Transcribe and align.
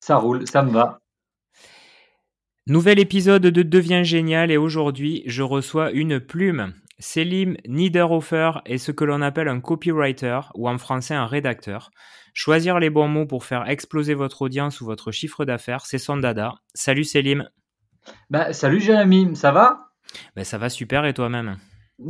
Ça 0.00 0.16
roule, 0.16 0.46
ça 0.46 0.62
me 0.62 0.70
va. 0.70 1.00
Nouvel 2.66 2.98
épisode 2.98 3.42
de 3.42 3.62
Devient 3.62 4.04
Génial 4.04 4.50
et 4.50 4.56
aujourd'hui 4.56 5.22
je 5.26 5.42
reçois 5.42 5.90
une 5.92 6.20
plume. 6.20 6.74
Selim 6.98 7.56
Niederhofer 7.66 8.60
est 8.66 8.78
ce 8.78 8.92
que 8.92 9.04
l'on 9.04 9.22
appelle 9.22 9.48
un 9.48 9.60
copywriter 9.60 10.40
ou 10.54 10.68
en 10.68 10.78
français 10.78 11.14
un 11.14 11.26
rédacteur. 11.26 11.90
Choisir 12.34 12.78
les 12.78 12.90
bons 12.90 13.08
mots 13.08 13.26
pour 13.26 13.44
faire 13.44 13.68
exploser 13.68 14.14
votre 14.14 14.42
audience 14.42 14.80
ou 14.80 14.84
votre 14.84 15.10
chiffre 15.10 15.44
d'affaires, 15.44 15.86
c'est 15.86 15.98
son 15.98 16.16
dada. 16.18 16.54
Salut 16.74 17.04
Selim. 17.04 17.48
Bah, 18.28 18.52
salut 18.52 18.80
Jérémy, 18.80 19.34
ça 19.34 19.50
va? 19.50 19.90
Ben, 20.36 20.44
Ça 20.44 20.58
va 20.58 20.68
super 20.68 21.04
et 21.06 21.14
toi-même? 21.14 21.56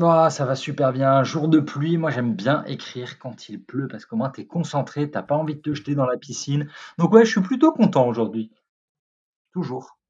Oh, 0.00 0.27
Ça 0.30 0.45
va 0.45 0.54
super 0.54 0.93
bien. 0.93 1.22
Jour 1.25 1.48
de 1.48 1.61
pluie, 1.61 1.98
moi 1.98 2.11
j'aime 2.11 2.34
bien 2.34 2.64
écrire 2.64 3.18
quand 3.18 3.49
il 3.49 3.62
pleut 3.62 3.89
parce 3.89 4.07
qu'au 4.07 4.16
moins 4.16 4.30
tu 4.30 4.43
es 4.43 4.46
concentré, 4.46 5.11
t'as 5.11 5.22
pas 5.22 5.36
envie 5.36 5.57
de 5.57 5.61
te 5.61 5.75
jeter 5.75 5.94
dans 5.94 6.07
la 6.07 6.16
piscine. 6.16 6.68
Donc 6.99 7.13
ouais, 7.13 7.25
je 7.25 7.30
suis 7.30 7.40
plutôt 7.40 7.72
content 7.72 8.07
aujourd'hui. 8.07 8.50
Toujours. 9.53 10.00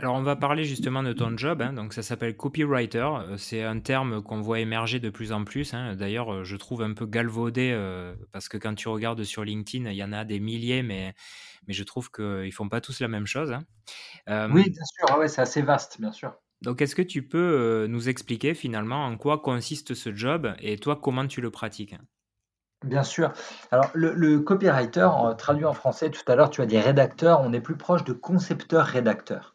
Alors 0.00 0.14
on 0.14 0.22
va 0.22 0.34
parler 0.34 0.64
justement 0.64 1.02
de 1.02 1.12
ton 1.12 1.36
job, 1.36 1.60
hein. 1.60 1.74
donc 1.74 1.92
ça 1.92 2.02
s'appelle 2.02 2.34
copywriter, 2.34 3.00
euh, 3.00 3.36
c'est 3.36 3.62
un 3.62 3.80
terme 3.80 4.22
qu'on 4.22 4.40
voit 4.40 4.58
émerger 4.60 4.98
de 4.98 5.10
plus 5.10 5.30
en 5.30 5.44
plus, 5.44 5.74
hein. 5.74 5.94
d'ailleurs 5.94 6.32
euh, 6.32 6.44
je 6.44 6.56
trouve 6.56 6.80
un 6.80 6.94
peu 6.94 7.04
galvaudé 7.04 7.70
euh, 7.74 8.14
parce 8.32 8.48
que 8.48 8.56
quand 8.56 8.74
tu 8.74 8.88
regardes 8.88 9.22
sur 9.24 9.44
LinkedIn, 9.44 9.90
il 9.90 9.96
y 9.96 10.02
en 10.02 10.14
a 10.14 10.24
des 10.24 10.40
milliers, 10.40 10.82
mais, 10.82 11.12
mais 11.66 11.74
je 11.74 11.84
trouve 11.84 12.10
qu'ils 12.10 12.24
ne 12.24 12.50
font 12.50 12.70
pas 12.70 12.80
tous 12.80 13.00
la 13.00 13.08
même 13.08 13.26
chose. 13.26 13.52
Hein. 13.52 14.48
oui, 14.50 14.70
bien 14.70 14.84
sûr, 14.84 15.18
ouais, 15.18 15.28
c'est 15.28 15.42
assez 15.42 15.60
vaste, 15.60 16.00
bien 16.00 16.12
sûr. 16.12 16.32
Donc 16.62 16.82
est-ce 16.82 16.94
que 16.94 17.02
tu 17.02 17.22
peux 17.22 17.86
nous 17.88 18.08
expliquer 18.08 18.54
finalement 18.54 19.06
en 19.06 19.16
quoi 19.16 19.38
consiste 19.38 19.94
ce 19.94 20.14
job 20.14 20.54
et 20.60 20.76
toi 20.76 20.98
comment 21.00 21.26
tu 21.26 21.40
le 21.40 21.50
pratiques? 21.50 21.94
Bien 22.84 23.02
sûr. 23.02 23.32
Alors, 23.70 23.90
le, 23.92 24.38
copywriter, 24.38 25.08
traduit 25.36 25.66
en 25.66 25.74
français, 25.74 26.10
tout 26.10 26.22
à 26.26 26.34
l'heure, 26.34 26.48
tu 26.48 26.62
as 26.62 26.66
dit 26.66 26.78
rédacteur, 26.78 27.42
on 27.42 27.52
est 27.52 27.60
plus 27.60 27.76
proche 27.76 28.04
de 28.04 28.14
concepteur-rédacteur. 28.14 29.54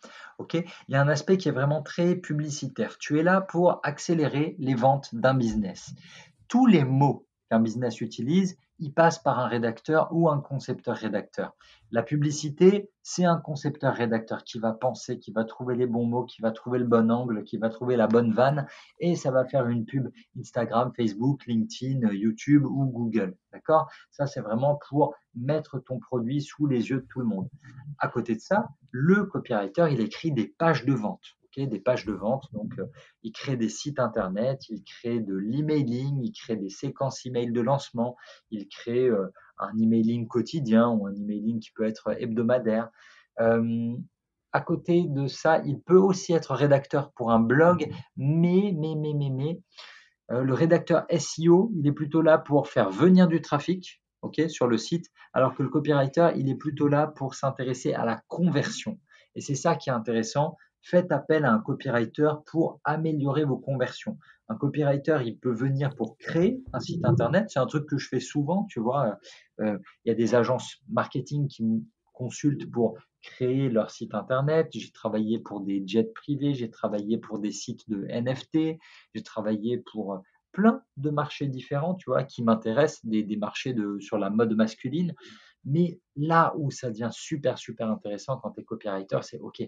Il 0.54 0.66
y 0.90 0.96
a 0.96 1.02
un 1.02 1.08
aspect 1.08 1.38
qui 1.38 1.48
est 1.50 1.54
vraiment 1.54 1.82
très 1.82 2.16
publicitaire. 2.16 2.98
Tu 3.00 3.20
es 3.20 3.24
là 3.24 3.42
pour 3.42 3.80
accélérer 3.84 4.56
les 4.60 4.76
ventes 4.76 5.16
d'un 5.16 5.34
business. 5.34 5.94
Tous 6.48 6.68
les 6.68 6.84
mots 6.84 7.28
qu'un 7.50 7.60
business 7.60 8.02
utilise, 8.02 8.58
ils 8.80 8.94
passent 8.94 9.20
par 9.20 9.40
un 9.40 9.48
rédacteur 9.48 10.10
ou 10.12 10.30
un 10.30 10.40
concepteur-rédacteur. 10.40 11.56
La 11.92 12.04
publicité, 12.04 12.90
c'est 13.04 13.24
un 13.24 13.38
concepteur-rédacteur 13.38 14.44
qui 14.44 14.60
va 14.60 14.74
penser, 14.74 15.20
qui 15.20 15.32
va 15.32 15.46
trouver 15.46 15.76
les 15.76 15.86
bons 15.88 16.06
mots, 16.06 16.26
qui 16.26 16.42
va 16.42 16.52
trouver 16.52 16.80
le 16.80 16.86
bon 16.86 17.10
angle, 17.12 17.44
qui 17.44 17.58
va 17.58 17.70
trouver 17.70 17.96
la 17.96 18.08
bonne 18.08 18.34
vanne, 18.34 18.68
et 19.00 19.16
ça 19.16 19.32
va 19.32 19.46
faire 19.46 19.68
une 19.68 19.86
pub 19.86 20.10
Instagram, 20.38 20.92
Facebook, 20.96 21.46
LinkedIn, 21.46 22.12
YouTube 22.12 22.66
ou 22.66 22.86
Google. 22.86 23.36
D'accord? 23.54 23.90
Ça, 24.12 24.26
c'est 24.26 24.42
vraiment 24.42 24.80
pour 24.90 25.16
mettre 25.36 25.80
ton 25.80 26.00
produit 26.00 26.42
sous 26.42 26.68
les 26.68 26.90
yeux 26.90 27.02
de 27.02 27.08
tout 27.08 27.20
le 27.20 27.26
monde. 27.26 27.50
À 28.00 28.08
côté 28.08 28.36
de 28.36 28.42
ça, 28.42 28.68
le 28.92 29.26
copywriter, 29.26 29.88
il 29.92 30.02
écrit 30.02 30.32
des 30.32 30.48
pages 30.48 30.86
de 30.86 30.94
vente 30.94 31.38
des 31.58 31.80
pages 31.80 32.06
de 32.06 32.14
vente. 32.14 32.46
Donc, 32.54 32.78
euh, 32.80 32.86
il 33.24 33.32
crée 33.32 33.58
des 33.58 33.70
sites 33.70 34.00
internet, 34.00 34.62
il 34.70 34.84
crée 34.84 35.20
de 35.20 35.36
l'emailing, 35.36 36.22
il 36.22 36.32
crée 36.32 36.58
des 36.58 36.70
séquences 36.70 37.26
email 37.26 37.52
de 37.52 37.62
lancement, 37.62 38.16
il 38.52 38.68
crée 38.68 39.08
euh, 39.08 39.32
un 39.58 39.78
emailing 39.78 40.28
quotidien 40.28 40.90
ou 40.90 41.08
un 41.08 41.16
emailing 41.16 41.60
qui 41.60 41.72
peut 41.72 41.86
être 41.86 42.16
hebdomadaire. 42.20 42.90
Euh, 43.40 43.96
à 44.52 44.62
côté 44.62 45.06
de 45.08 45.28
ça, 45.28 45.62
il 45.66 45.82
peut 45.82 45.98
aussi 45.98 46.34
être 46.34 46.54
rédacteur 46.54 47.12
pour 47.14 47.32
un 47.32 47.40
blog, 47.40 47.90
mais, 48.16 48.74
mais, 48.78 48.96
mais, 48.96 49.14
mais, 49.14 49.30
mais, 49.30 49.62
le 50.30 50.54
rédacteur 50.54 51.06
SEO, 51.20 51.72
il 51.76 51.86
est 51.86 51.92
plutôt 51.92 52.24
là 52.24 52.40
pour 52.40 52.68
faire 52.68 52.90
venir 52.90 53.28
du 53.28 53.42
trafic, 53.42 54.02
sur 54.48 54.68
le 54.68 54.78
site, 54.78 55.12
alors 55.34 55.56
que 55.56 55.64
le 55.64 55.70
copywriter, 55.70 56.32
il 56.36 56.50
est 56.50 56.56
plutôt 56.56 56.88
là 56.88 57.08
pour 57.08 57.36
s'intéresser 57.36 57.94
à 57.94 58.06
la 58.06 58.22
conversion. 58.28 59.00
Et 59.36 59.42
c'est 59.42 59.56
ça 59.56 59.76
qui 59.76 59.90
est 59.90 59.94
intéressant, 59.94 60.56
faites 60.86 61.12
appel 61.12 61.46
à 61.46 61.52
un 61.52 61.60
copywriter 61.60 62.30
pour 62.46 62.80
améliorer 62.84 63.44
vos 63.44 63.58
conversions. 63.58 64.20
Un 64.50 64.56
copywriter, 64.56 65.18
il 65.26 65.40
peut 65.40 65.52
venir 65.52 65.96
pour 65.96 66.16
créer 66.18 66.64
un 66.74 66.80
site 66.80 67.04
internet. 67.04 67.48
C'est 67.50 67.60
un 67.60 67.66
truc 67.66 67.88
que 67.88 67.98
je 67.98 68.08
fais 68.08 68.20
souvent, 68.20 68.66
tu 68.66 68.80
vois. 68.80 69.18
Euh, 69.62 69.80
il 70.04 70.10
y 70.10 70.12
a 70.12 70.16
des 70.16 70.36
agences 70.36 70.78
marketing 70.88 71.48
qui 71.48 71.64
me 71.66 71.80
consultent 72.14 72.70
pour 72.72 73.00
créer 73.24 73.70
leur 73.70 73.90
site 73.90 74.14
internet. 74.14 74.68
J'ai 74.74 74.92
travaillé 74.92 75.40
pour 75.40 75.62
des 75.62 75.82
jets 75.88 76.12
privés, 76.14 76.54
j'ai 76.54 76.70
travaillé 76.70 77.18
pour 77.18 77.40
des 77.40 77.52
sites 77.52 77.90
de 77.90 78.06
NFT, 78.06 78.78
j'ai 79.16 79.24
travaillé 79.24 79.80
pour 79.92 80.22
plein 80.52 80.84
de 80.98 81.10
marchés 81.10 81.48
différents, 81.48 81.96
tu 81.96 82.12
vois, 82.12 82.24
qui 82.24 82.44
m'intéressent, 82.44 83.04
des, 83.06 83.24
des, 83.24 83.38
marchés 83.38 83.74
de, 83.74 83.98
sur 84.00 84.20
la 84.20 84.30
mode 84.30 84.54
masculine. 84.54 85.16
Mais 85.66 86.00
là 86.16 86.54
où 86.58 86.70
ça 86.70 86.92
devient 86.92 87.10
super, 87.12 87.58
super 87.58 87.90
intéressant 87.90 88.38
quand 88.38 88.52
tu 88.52 88.62
es 88.62 88.64
copywriter, 88.64 89.18
c'est 89.24 89.40
OK, 89.40 89.64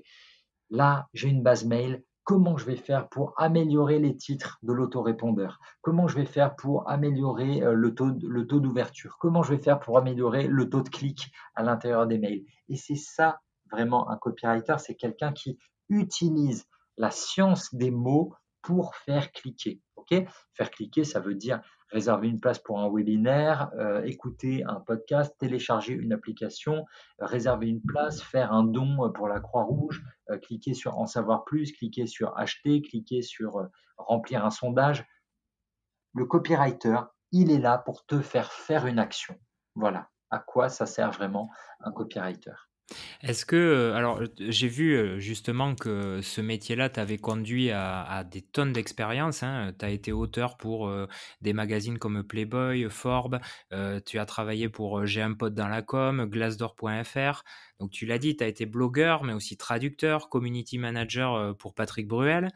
Là, 0.69 1.07
j'ai 1.13 1.29
une 1.29 1.43
base 1.43 1.65
mail. 1.65 2.03
Comment 2.23 2.57
je 2.57 2.65
vais 2.65 2.75
faire 2.75 3.07
pour 3.07 3.33
améliorer 3.37 3.99
les 3.99 4.17
titres 4.17 4.59
de 4.61 4.73
l'autorépondeur? 4.73 5.59
Comment 5.81 6.09
je 6.09 6.15
vais 6.17 6.25
faire 6.25 6.55
pour 6.57 6.89
améliorer 6.89 7.63
euh, 7.63 7.73
le 7.73 7.95
taux, 7.95 8.11
d'ouverture? 8.11 9.17
Comment 9.19 9.43
je 9.43 9.51
vais 9.53 9.61
faire 9.61 9.79
pour 9.79 9.97
améliorer 9.97 10.47
le 10.47 10.69
taux 10.69 10.81
de 10.81 10.89
clic 10.89 11.31
à 11.55 11.63
l'intérieur 11.63 12.05
des 12.05 12.17
mails? 12.17 12.43
Et 12.67 12.75
c'est 12.75 12.97
ça 12.97 13.39
vraiment 13.71 14.09
un 14.09 14.17
copywriter, 14.17 14.75
c'est 14.77 14.95
quelqu'un 14.95 15.31
qui 15.31 15.57
utilise 15.89 16.65
la 16.97 17.11
science 17.11 17.73
des 17.73 17.91
mots 17.91 18.33
pour 18.61 18.95
faire 18.95 19.31
cliquer. 19.31 19.81
Ok? 19.95 20.13
Faire 20.53 20.71
cliquer, 20.71 21.05
ça 21.05 21.21
veut 21.21 21.35
dire 21.35 21.61
réserver 21.91 22.27
une 22.27 22.39
place 22.39 22.59
pour 22.59 22.79
un 22.79 22.89
webinaire, 22.91 23.71
euh, 23.77 24.03
écouter 24.03 24.63
un 24.65 24.79
podcast, 24.79 25.35
télécharger 25.37 25.93
une 25.93 26.13
application, 26.13 26.85
réserver 27.19 27.67
une 27.67 27.81
place, 27.81 28.21
faire 28.21 28.51
un 28.51 28.63
don 28.63 29.11
pour 29.13 29.27
la 29.27 29.39
Croix-Rouge, 29.39 30.03
euh, 30.29 30.37
cliquer 30.37 30.73
sur 30.73 30.97
en 30.97 31.05
savoir 31.05 31.45
plus, 31.45 31.71
cliquer 31.71 32.07
sur 32.07 32.37
acheter, 32.37 32.81
cliquer 32.81 33.21
sur 33.21 33.57
euh, 33.57 33.67
remplir 33.97 34.45
un 34.45 34.51
sondage. 34.51 35.05
Le 36.13 36.25
copywriter, 36.25 36.99
il 37.31 37.51
est 37.51 37.59
là 37.59 37.77
pour 37.77 38.05
te 38.05 38.21
faire 38.21 38.51
faire 38.51 38.85
une 38.85 38.99
action. 38.99 39.35
Voilà 39.75 40.09
à 40.29 40.39
quoi 40.39 40.69
ça 40.69 40.85
sert 40.85 41.11
vraiment 41.11 41.49
un 41.79 41.91
copywriter? 41.91 42.66
Est-ce 43.21 43.45
que, 43.45 43.55
euh, 43.55 43.95
alors 43.95 44.21
j'ai 44.39 44.67
vu 44.67 44.95
euh, 44.95 45.19
justement 45.19 45.75
que 45.75 46.21
ce 46.21 46.39
métier-là 46.39 46.89
t'avait 46.89 47.17
conduit 47.17 47.69
à, 47.71 48.23
des 48.29 48.41
tonnes 48.41 48.71
d'expérience. 48.71 49.43
Hein. 49.43 49.73
Tu 49.77 49.85
as 49.85 49.89
été 49.89 50.11
auteur 50.11 50.57
pour 50.57 50.87
euh, 50.87 51.07
des 51.41 51.53
magazines 51.53 51.97
comme 51.97 52.23
Playboy, 52.23 52.89
Forbes, 52.89 53.39
tu 54.05 54.19
as 54.19 54.25
travaillé 54.25 54.69
pour 54.69 55.05
J'ai 55.05 55.21
un 55.21 55.33
pote 55.33 55.53
dans 55.53 55.67
la 55.67 55.81
com, 55.81 56.25
Glassdoor.fr. 56.25 57.43
Donc 57.79 57.91
tu 57.91 58.05
l'as 58.05 58.17
dit, 58.17 58.35
tu 58.35 58.43
as 58.43 58.47
été 58.47 58.65
blogueur, 58.65 59.23
mais 59.23 59.33
aussi 59.33 59.57
traducteur, 59.57 60.29
community 60.29 60.77
manager 60.77 61.55
pour 61.57 61.73
Patrick 61.73 62.07
Bruel. 62.07 62.49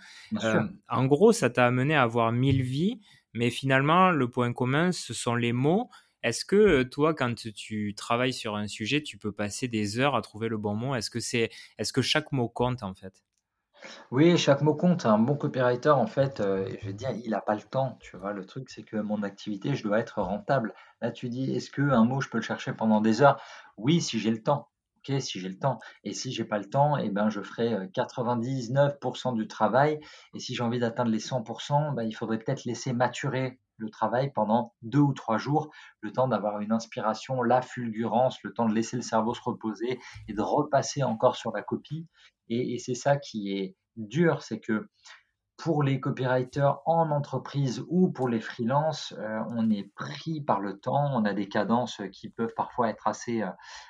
en 0.90 1.06
gros, 1.06 1.31
ça 1.31 1.50
t'a 1.50 1.66
amené 1.66 1.96
à 1.96 2.03
avoir 2.03 2.31
mille 2.31 2.62
vies, 2.62 3.02
mais 3.34 3.50
finalement, 3.50 4.12
le 4.12 4.30
point 4.30 4.53
commun, 4.53 4.92
ce 4.92 5.13
sont 5.13 5.36
les 5.36 5.53
mots. 5.53 5.90
Est-ce 6.23 6.45
que 6.45 6.83
toi, 6.83 7.13
quand 7.13 7.33
tu 7.35 7.95
travailles 7.95 8.33
sur 8.33 8.55
un 8.55 8.67
sujet, 8.67 9.01
tu 9.01 9.17
peux 9.17 9.31
passer 9.31 9.67
des 9.67 9.99
heures 9.99 10.15
à 10.15 10.21
trouver 10.21 10.49
le 10.49 10.57
bon 10.57 10.75
mot? 10.75 10.95
Est-ce 10.95 11.09
que 11.09 11.19
c'est, 11.19 11.49
est-ce 11.77 11.93
que 11.93 12.01
chaque 12.01 12.31
mot 12.31 12.49
compte 12.49 12.83
en 12.83 12.93
fait? 12.93 13.23
Oui, 14.11 14.37
chaque 14.37 14.61
mot 14.61 14.75
compte. 14.75 15.05
Un 15.05 15.17
bon 15.17 15.35
copywriter, 15.35 15.89
en 15.89 16.05
fait, 16.07 16.37
je 16.37 16.85
veux 16.85 16.93
dire, 16.93 17.11
il 17.23 17.31
n'a 17.31 17.41
pas 17.41 17.55
le 17.55 17.61
temps. 17.61 17.97
Tu 17.99 18.17
vois, 18.17 18.33
le 18.33 18.45
truc, 18.45 18.69
c'est 18.69 18.83
que 18.83 18.97
mon 18.97 19.23
activité, 19.23 19.75
je 19.75 19.83
dois 19.83 19.99
être 19.99 20.21
rentable. 20.21 20.73
Là, 21.01 21.11
tu 21.11 21.29
dis, 21.29 21.51
est-ce 21.55 21.71
que 21.71 21.81
un 21.81 22.05
mot, 22.05 22.21
je 22.21 22.29
peux 22.29 22.38
le 22.38 22.43
chercher 22.43 22.73
pendant 22.73 23.01
des 23.01 23.21
heures? 23.21 23.41
Oui, 23.77 24.01
si 24.01 24.19
j'ai 24.19 24.31
le 24.31 24.43
temps. 24.43 24.69
Ok, 24.97 25.19
si 25.19 25.39
j'ai 25.39 25.49
le. 25.49 25.57
Et 26.03 26.13
si 26.13 26.31
j'ai 26.31 26.45
pas 26.45 26.59
le 26.59 26.69
temps, 26.69 26.97
eh 26.97 27.09
ben, 27.09 27.29
je 27.29 27.41
ferai 27.41 27.89
99% 27.91 29.33
du 29.33 29.47
travail. 29.47 29.99
Et 30.35 30.39
si 30.39 30.53
j'ai 30.53 30.61
envie 30.63 30.79
d'atteindre 30.79 31.09
les 31.09 31.19
100%, 31.19 31.93
ben, 31.93 32.03
il 32.03 32.13
faudrait 32.13 32.38
peut-être 32.38 32.65
laisser 32.65 32.93
maturer 32.93 33.59
le 33.81 33.90
travail 33.90 34.31
pendant 34.31 34.74
deux 34.81 35.00
ou 35.00 35.13
trois 35.13 35.38
jours, 35.38 35.69
le 36.01 36.12
temps 36.12 36.28
d'avoir 36.28 36.60
une 36.62 36.72
inspiration, 36.72 37.42
la 37.42 37.62
fulgurance, 37.62 38.42
le 38.44 38.54
temps 38.54 38.68
de 38.68 38.74
laisser 38.74 38.95
le 38.95 39.01
cerveau 39.01 39.33
se 39.33 39.42
reposer 39.42 40.00
et 40.28 40.33
de 40.33 40.42
repasser 40.42 41.04
encore 41.04 41.36
sur 41.36 41.51
la 41.51 41.63
copie. 41.63 42.07
Et, 42.50 42.78
c'est 42.80 42.95
ça 42.95 43.18
qui 43.18 43.57
est 43.57 43.75
dur, 43.95 44.42
c'est 44.42 44.60
que 44.60 44.88
pour 45.62 45.84
les 45.84 46.00
copywriters 46.00 46.81
en 46.88 47.12
entreprise 47.12 47.86
ou 47.88 48.10
pour 48.10 48.28
les 48.28 48.40
freelances, 48.40 49.13
euh, 49.19 49.42
on 49.50 49.69
est 49.69 49.94
pris 49.94 50.42
par 50.42 50.60
le 50.60 50.80
temps, 50.80 51.12
on 51.13 51.24
a 51.24 51.34
des 51.34 51.48
cadences 51.48 52.02
qui 52.12 52.30
peuvent 52.30 52.56
parfois 52.56 52.90
être 52.90 53.08
assez, 53.08 53.44
euh, 53.44 53.50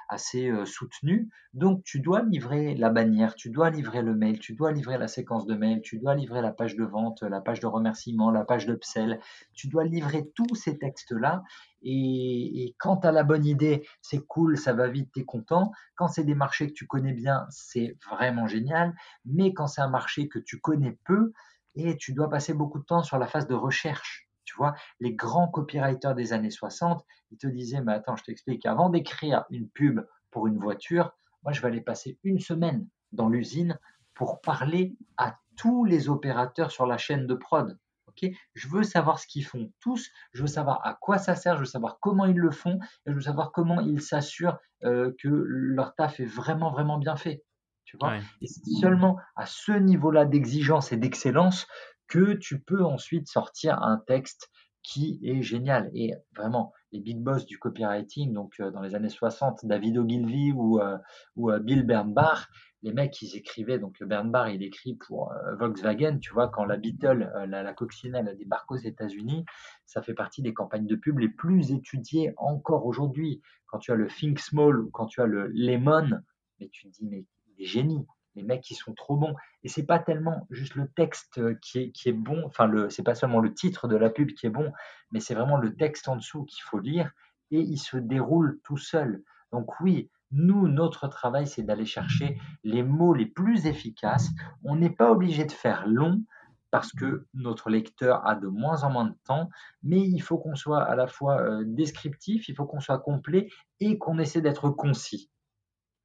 assez 0.10 0.50
euh, 0.50 0.66
soutenues. 0.66 1.30
Donc, 1.54 1.82
tu 1.86 2.02
dois 2.02 2.24
livrer 2.24 2.76
la 2.76 2.90
bannière, 2.90 3.36
tu 3.36 3.50
dois 3.50 3.70
livrer 3.70 4.02
le 4.02 4.14
mail, 4.14 4.40
tu 4.40 4.54
dois 4.54 4.74
livrer 4.74 4.98
la 4.98 5.08
séquence 5.08 5.46
de 5.46 5.56
mail, 5.56 5.82
tu 5.82 5.98
dois 5.98 6.14
livrer 6.14 6.42
la 6.42 6.52
page 6.52 6.76
de 6.76 6.84
vente, 6.84 7.24
la 7.24 7.40
page 7.40 7.62
de 7.62 7.68
remerciement, 7.68 8.32
la 8.32 8.44
page 8.44 8.66
d'upsell. 8.66 9.22
Tu 9.54 9.70
dois 9.70 9.86
livrer 9.86 10.30
tous 10.36 10.56
ces 10.56 10.78
textes-là. 10.78 11.42
Et, 11.84 12.64
et, 12.64 12.76
quand 12.80 12.98
tu 12.98 13.08
as 13.08 13.14
la 13.14 13.24
bonne 13.24 13.46
idée, 13.46 13.88
c'est 14.02 14.26
cool, 14.28 14.58
ça 14.58 14.74
va 14.74 14.90
vite, 14.90 15.10
tu 15.14 15.22
es 15.22 15.24
content. 15.24 15.72
Quand 15.96 16.10
c'est 16.10 16.26
des 16.26 16.36
marchés 16.36 16.68
que 16.68 16.74
tu 16.74 16.86
connais 16.86 17.14
bien, 17.14 17.46
c'est 17.50 17.98
vraiment 18.10 18.48
génial. 18.48 18.94
Mais 19.26 19.54
quand 19.54 19.68
c'est 19.68 19.82
un 19.82 19.90
marché 19.90 20.28
que 20.28 20.38
tu 20.38 20.60
connais 20.60 20.98
peu, 21.06 21.32
et 21.76 21.98
tu 21.98 22.14
dois 22.14 22.30
passer 22.30 22.54
beaucoup 22.54 22.80
de 22.80 22.86
temps 22.86 23.04
sur 23.04 23.18
la 23.18 23.28
phase 23.28 23.48
de 23.48 23.56
recherche. 23.56 24.28
Tu 24.44 24.56
vois, 24.58 24.74
les 25.00 25.14
grands 25.14 25.48
copywriters 25.48 26.16
des 26.16 26.34
années 26.34 26.50
60, 26.50 27.06
ils 27.32 27.38
te 27.38 27.48
disaient, 27.48 27.82
mais 27.82 27.94
attends, 27.94 28.16
je 28.16 28.24
t'explique, 28.24 28.66
avant 28.66 28.90
d'écrire 28.90 29.46
une 29.50 29.70
pub 29.70 30.02
pour 30.32 30.48
une 30.48 30.58
voiture, 30.58 31.12
Moi, 31.44 31.54
je 31.54 31.62
vais 31.62 31.70
aller 31.70 31.82
passer 31.82 32.20
une 32.24 32.40
semaine 32.40 32.88
dans 33.12 33.30
l'usine 33.30 33.80
pour 34.14 34.42
parler 34.42 34.96
à 35.18 35.38
tous 35.58 35.86
les 35.86 36.10
opérateurs 36.10 36.72
sur 36.72 36.86
la 36.86 36.98
chaîne 36.98 37.28
de 37.28 37.34
prod. 37.34 37.78
ok? 38.08 38.30
Je 38.54 38.68
veux 38.68 38.84
savoir 38.84 39.20
ce 39.20 39.28
qu'ils 39.28 39.46
font 39.46 39.72
tous, 39.80 40.10
je 40.34 40.42
veux 40.42 40.48
savoir 40.48 40.86
à 40.86 40.94
quoi 40.94 41.18
ça 41.18 41.36
sert, 41.36 41.56
je 41.56 41.62
veux 41.62 41.66
savoir 41.66 42.00
comment 42.00 42.26
ils 42.26 42.38
le 42.38 42.52
font, 42.52 42.80
et 43.06 43.12
je 43.12 43.14
veux 43.14 43.22
savoir 43.22 43.52
comment 43.52 43.80
ils 43.80 44.02
s'assurent 44.02 44.60
euh, 44.84 45.14
que 45.20 45.28
leur 45.28 45.96
taf 45.96 46.20
est 46.20 46.26
vraiment, 46.26 46.72
vraiment 46.72 46.98
bien 46.98 47.16
fait. 47.16 47.44
Tu 47.92 47.98
vois 48.00 48.16
Et 48.42 48.48
c'est 48.48 48.64
seulement 48.80 49.18
à 49.36 49.46
ce 49.46 49.74
niveau-là 49.74 50.24
d'exigence 50.24 50.94
et 50.94 50.98
d'excellence 50.98 51.68
que 52.08 52.34
tu 52.34 52.62
peux 52.62 52.86
ensuite 52.86 53.28
sortir 53.28 53.82
un 53.84 53.98
texte 53.98 54.50
qui 54.82 55.20
est 55.24 55.42
génial. 55.42 55.92
Et 55.94 56.14
vraiment, 56.34 56.72
les 56.94 57.02
big 57.02 57.20
boss 57.20 57.46
du 57.46 57.60
copywriting, 57.60 58.32
donc 58.32 58.54
euh, 58.62 58.72
dans 58.72 58.82
les 58.82 58.96
années 58.96 59.10
60, 59.10 59.66
David 59.66 59.98
Ogilvy 59.98 60.54
ou, 60.54 60.80
euh, 60.80 60.98
ou 61.36 61.52
euh, 61.52 61.60
Bill 61.60 61.84
Bernbach, 61.84 62.48
les 62.82 62.94
mecs, 62.94 63.22
ils 63.22 63.36
écrivaient, 63.36 63.78
donc 63.78 64.02
Bernbach, 64.02 64.54
il 64.54 64.64
écrit 64.64 64.96
pour 64.96 65.32
Volkswagen, 65.60 66.18
tu 66.18 66.34
vois, 66.34 66.48
quand 66.48 66.64
la 66.64 66.78
Beetle, 66.78 67.30
la, 67.48 67.62
la, 67.62 67.74
coccinelle 67.74 68.36
débarque 68.40 68.72
aux 68.72 68.78
États-Unis, 68.78 69.46
ça 69.86 70.02
fait 70.02 70.16
partie 70.16 70.42
des 70.42 70.54
campagnes 70.54 70.88
de 70.88 70.96
pub 70.96 71.20
les 71.20 71.30
plus 71.30 71.72
étudiées 71.74 72.34
encore 72.38 72.88
aujourd'hui. 72.88 73.42
Quand 73.68 73.78
tu 73.78 73.92
as 73.92 73.96
le 73.96 74.08
Think 74.08 74.40
Small 74.40 74.80
ou 74.80 74.90
quand 74.90 75.06
tu 75.06 75.22
as 75.22 75.28
le 75.28 75.48
Lemon, 75.54 76.22
mais 76.60 76.70
tu 76.70 76.88
te 76.88 76.94
dis, 76.94 77.06
mais 77.06 77.26
des 77.62 77.68
génies 77.68 78.06
les 78.36 78.44
mecs 78.44 78.62
qui 78.62 78.76
sont 78.76 78.94
trop 78.94 79.18
bons. 79.18 79.36
Et 79.64 79.70
c'est 79.70 79.86
pas 79.86 80.00
tellement 80.00 80.48
juste 80.50 80.76
le 80.76 80.88
texte 80.88 81.38
euh, 81.38 81.56
qui 81.62 81.80
est, 81.80 81.92
qui 81.92 82.10
est 82.10 82.14
bon, 82.14 82.44
enfin, 82.46 82.66
le, 82.66 82.90
c'est 82.90 83.04
pas 83.04 83.16
seulement 83.16 83.40
le 83.40 83.54
titre 83.54 83.88
de 83.88 83.96
la 83.96 84.10
pub 84.10 84.32
qui 84.32 84.48
est 84.48 84.52
bon, 84.52 84.72
mais 85.12 85.20
c'est 85.20 85.36
vraiment 85.36 85.58
le 85.58 85.76
texte 85.76 86.08
en 86.08 86.16
dessous 86.16 86.46
qu'il 86.46 86.64
faut 86.64 86.80
lire 86.80 87.12
et 87.52 87.60
il 87.60 87.78
se 87.78 87.98
déroule 87.98 88.60
tout 88.64 88.78
seul. 88.78 89.24
Donc, 89.52 89.80
oui, 89.82 90.10
nous, 90.32 90.70
notre 90.70 91.08
travail, 91.10 91.46
c'est 91.46 91.64
d'aller 91.64 91.86
chercher 91.86 92.40
les 92.64 92.84
mots 92.84 93.14
les 93.14 93.26
plus 93.26 93.66
efficaces. 93.66 94.30
On 94.64 94.78
n'est 94.78 94.90
pas 94.90 95.12
obligé 95.12 95.44
de 95.44 95.52
faire 95.52 95.86
long 95.86 96.24
parce 96.72 96.94
que 96.94 97.28
notre 97.34 97.70
lecteur 97.70 98.26
a 98.26 98.36
de 98.36 98.48
moins 98.48 98.84
en 98.84 98.92
moins 98.92 99.04
de 99.04 99.16
temps, 99.26 99.50
mais 99.84 100.00
il 100.00 100.22
faut 100.22 100.38
qu'on 100.38 100.56
soit 100.56 100.82
à 100.82 100.96
la 100.96 101.06
fois 101.06 101.42
euh, 101.42 101.64
descriptif, 101.66 102.48
il 102.48 102.56
faut 102.56 102.66
qu'on 102.66 102.80
soit 102.80 103.00
complet 103.00 103.50
et 103.82 103.98
qu'on 103.98 104.20
essaie 104.20 104.40
d'être 104.40 104.70
concis. 104.70 105.30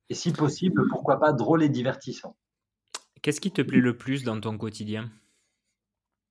Et 0.08 0.14
si 0.14 0.32
possible, 0.32 0.82
pourquoi 0.90 1.18
pas 1.18 1.32
drôle 1.32 1.62
et 1.62 1.68
divertissant. 1.68 2.36
Qu'est-ce 3.22 3.40
qui 3.40 3.50
te 3.50 3.62
plaît 3.62 3.80
le 3.80 3.96
plus 3.96 4.22
dans 4.22 4.40
ton 4.40 4.56
quotidien? 4.56 5.10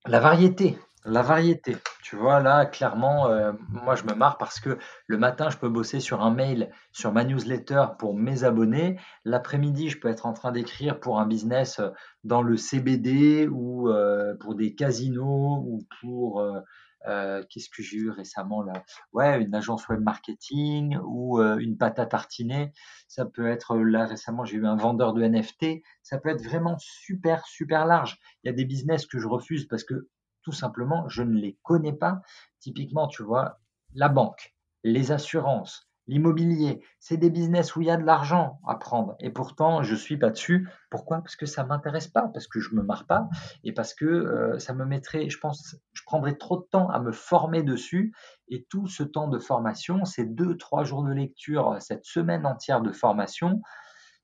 La 0.06 0.20
variété. 0.20 0.78
La 1.04 1.22
variété. 1.22 1.78
Tu 2.04 2.16
vois, 2.16 2.40
là, 2.40 2.66
clairement, 2.66 3.28
euh, 3.28 3.52
moi, 3.70 3.96
je 3.96 4.06
me 4.06 4.16
marre 4.16 4.40
parce 4.40 4.60
que 4.60 4.80
le 5.06 5.18
matin, 5.18 5.50
je 5.50 5.58
peux 5.58 5.70
bosser 5.70 6.00
sur 6.00 6.22
un 6.22 6.32
mail, 6.32 6.72
sur 6.92 7.12
ma 7.12 7.24
newsletter 7.24 7.86
pour 8.00 8.16
mes 8.16 8.44
abonnés. 8.44 9.00
L'après-midi, 9.24 9.90
je 9.90 10.00
peux 10.00 10.08
être 10.08 10.26
en 10.26 10.34
train 10.34 10.52
d'écrire 10.52 11.00
pour 11.00 11.20
un 11.20 11.28
business 11.28 11.80
dans 12.24 12.42
le 12.42 12.58
CBD 12.58 13.48
ou 13.48 13.90
euh, 13.90 14.36
pour 14.40 14.56
des 14.56 14.74
casinos 14.74 15.64
ou 15.68 15.86
pour 16.02 16.42
euh, 16.42 16.60
euh, 17.08 17.44
qu'est-ce 17.50 17.70
que 17.70 17.84
j'ai 17.84 17.98
eu 17.98 18.10
récemment 18.10 18.62
là? 18.64 18.84
Ouais, 19.14 19.42
une 19.42 19.54
agence 19.56 19.88
web 19.88 20.02
marketing 20.02 20.98
ou 21.04 21.40
euh, 21.40 21.58
une 21.58 21.78
pâte 21.78 22.00
à 22.00 22.06
tartiner. 22.06 22.72
Ça 23.08 23.26
peut 23.26 23.48
être 23.48 23.78
là 23.78 24.06
récemment, 24.06 24.46
j'ai 24.46 24.58
eu 24.58 24.66
un 24.66 24.76
vendeur 24.76 25.14
de 25.14 25.24
NFT. 25.24 25.84
Ça 26.04 26.18
peut 26.18 26.30
être 26.30 26.44
vraiment 26.44 26.78
super 26.80 27.46
super 27.46 27.86
large. 27.86 28.20
Il 28.44 28.48
y 28.48 28.50
a 28.50 28.54
des 28.54 28.66
business 28.66 29.06
que 29.06 29.20
je 29.20 29.28
refuse 29.28 29.68
parce 29.68 29.84
que 29.84 30.10
tout 30.42 30.52
simplement 30.52 31.08
je 31.10 31.24
ne 31.24 31.40
les 31.40 31.58
connais 31.64 31.94
pas. 31.94 32.22
Typiquement, 32.60 33.08
tu 33.08 33.24
vois, 33.24 33.60
la 33.94 34.10
banque, 34.10 34.56
les 34.84 35.12
assurances, 35.12 35.85
L'immobilier, 36.08 36.82
c'est 37.00 37.18
des 37.18 37.32
business 37.32 37.76
où 37.76 37.82
il 37.82 37.88
y 37.88 37.92
a 37.92 37.98
de 37.98 38.04
l'argent 38.04 38.60
à 38.68 38.76
prendre. 38.76 39.16
Et 39.20 39.32
pourtant, 39.32 39.82
je 39.82 39.96
suis 39.96 40.18
pas 40.18 40.30
dessus. 40.30 40.70
Pourquoi? 40.92 41.18
Parce 41.18 41.36
que 41.36 41.48
ça 41.48 41.64
m'intéresse 41.64 42.08
pas, 42.08 42.30
parce 42.34 42.48
que 42.48 42.60
je 42.60 42.76
me 42.76 42.84
marre 42.84 43.08
pas, 43.08 43.28
et 43.64 43.74
parce 43.74 43.96
que 43.96 44.06
euh, 44.06 44.60
ça 44.60 44.74
me 44.74 44.86
mettrait, 44.86 45.30
je 45.30 45.40
pense, 45.40 45.76
je 45.94 46.04
prendrais 46.06 46.36
trop 46.36 46.58
de 46.58 46.66
temps 46.70 46.90
à 46.90 47.00
me 47.00 47.12
former 47.12 47.64
dessus. 47.64 48.14
Et 48.50 48.66
tout 48.70 48.88
ce 48.88 49.02
temps 49.02 49.28
de 49.28 49.40
formation, 49.40 50.06
ces 50.06 50.26
deux, 50.26 50.58
trois 50.58 50.84
jours 50.84 51.04
de 51.04 51.12
lecture, 51.12 51.76
cette 51.80 52.06
semaine 52.06 52.46
entière 52.46 52.82
de 52.82 52.92
formation, 52.92 53.62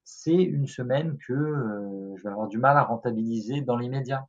c'est 0.04 0.34
une 0.34 0.68
semaine 0.68 1.18
que 1.28 1.34
euh, 1.34 2.16
je 2.18 2.24
vais 2.24 2.30
avoir 2.30 2.48
du 2.48 2.60
mal 2.60 2.78
à 2.78 2.84
rentabiliser 2.84 3.62
dans 3.62 3.78
l'immédiat. 3.78 4.28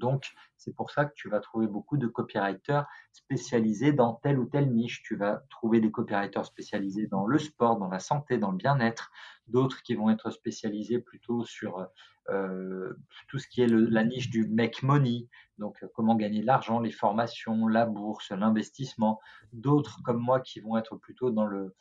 Donc, 0.00 0.32
c'est 0.56 0.74
pour 0.74 0.90
ça 0.90 1.04
que 1.04 1.12
tu 1.14 1.28
vas 1.28 1.40
trouver 1.40 1.66
beaucoup 1.66 1.96
de 1.96 2.08
copywriters 2.08 2.86
spécialisés 3.12 3.92
dans 3.92 4.14
telle 4.14 4.38
ou 4.38 4.46
telle 4.46 4.72
niche. 4.72 5.02
Tu 5.02 5.14
vas 5.14 5.42
trouver 5.50 5.80
des 5.80 5.90
copywriters 5.90 6.44
spécialisés 6.44 7.06
dans 7.06 7.26
le 7.26 7.38
sport, 7.38 7.78
dans 7.78 7.88
la 7.88 8.00
santé, 8.00 8.38
dans 8.38 8.50
le 8.50 8.56
bien-être, 8.56 9.12
d'autres 9.46 9.82
qui 9.82 9.94
vont 9.94 10.10
être 10.10 10.30
spécialisés 10.30 10.98
plutôt 10.98 11.44
sur 11.44 11.86
euh, 12.30 12.92
tout 13.28 13.38
ce 13.38 13.48
qui 13.48 13.62
est 13.62 13.66
la 13.66 14.04
niche 14.04 14.30
du 14.30 14.46
make 14.46 14.82
money, 14.82 15.28
donc 15.58 15.82
euh, 15.82 15.88
comment 15.94 16.14
gagner 16.14 16.40
de 16.40 16.46
l'argent, 16.46 16.78
les 16.78 16.92
formations, 16.92 17.66
la 17.66 17.86
bourse, 17.86 18.30
l'investissement. 18.30 19.20
D'autres 19.52 20.00
comme 20.04 20.18
moi 20.18 20.40
qui 20.40 20.60
vont 20.60 20.76
être 20.76 20.96
plutôt 20.96 21.30
dans 21.30 21.46
le, 21.46 21.74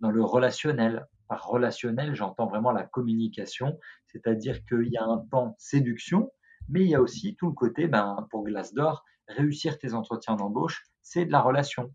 dans 0.00 0.10
le 0.10 0.22
relationnel. 0.22 1.06
Par 1.28 1.46
relationnel, 1.46 2.14
j'entends 2.14 2.46
vraiment 2.46 2.70
la 2.70 2.84
communication, 2.84 3.78
c'est-à-dire 4.06 4.64
qu'il 4.64 4.88
y 4.88 4.96
a 4.96 5.04
un 5.04 5.18
pan 5.18 5.56
séduction, 5.58 6.30
mais 6.68 6.82
il 6.82 6.88
y 6.88 6.94
a 6.94 7.00
aussi 7.00 7.36
tout 7.36 7.46
le 7.46 7.52
côté, 7.54 7.86
ben, 7.86 8.26
pour 8.30 8.44
Glassdoor, 8.44 9.04
réussir 9.28 9.78
tes 9.78 9.94
entretiens 9.94 10.36
d'embauche, 10.36 10.84
c'est 11.02 11.24
de 11.24 11.32
la 11.32 11.40
relation. 11.40 11.92